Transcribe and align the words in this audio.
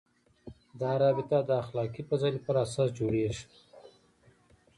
دا 0.81 0.91
رابطه 1.03 1.37
د 1.43 1.49
اخلاقي 1.63 2.01
فضایلو 2.09 2.43
پر 2.45 2.55
اساس 2.65 2.89
جوړېږي. 2.97 3.45